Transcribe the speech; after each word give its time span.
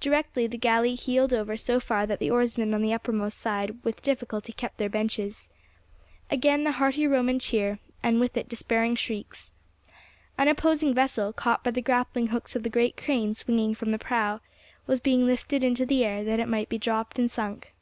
Directly 0.00 0.48
the 0.48 0.58
galley 0.58 0.96
heeled 0.96 1.32
over 1.32 1.56
so 1.56 1.78
far 1.78 2.08
that 2.08 2.18
the 2.18 2.28
oarsmen 2.28 2.74
on 2.74 2.82
the 2.82 2.92
uppermost 2.92 3.38
side 3.38 3.78
with 3.84 4.02
difficulty 4.02 4.52
kept 4.52 4.78
their 4.78 4.88
benches. 4.88 5.48
Again 6.28 6.64
the 6.64 6.72
hearty 6.72 7.06
Roman 7.06 7.38
cheer, 7.38 7.78
and 8.02 8.18
with 8.18 8.36
it 8.36 8.48
despairing 8.48 8.96
shrieks. 8.96 9.52
An 10.36 10.48
opposing 10.48 10.92
vessel, 10.92 11.32
caught 11.32 11.62
by 11.62 11.70
the 11.70 11.80
grappling 11.82 12.26
hooks 12.30 12.56
of 12.56 12.64
the 12.64 12.68
great 12.68 12.96
crane 12.96 13.32
swinging 13.32 13.76
from 13.76 13.92
the 13.92 13.98
prow, 14.00 14.40
was 14.88 14.98
being 14.98 15.24
lifted 15.24 15.62
into 15.62 15.86
the 15.86 16.04
air 16.04 16.24
that 16.24 16.40
it 16.40 16.48
might 16.48 16.68
be 16.68 16.76
dropped 16.76 17.16
and 17.16 17.30
sunk. 17.30 17.72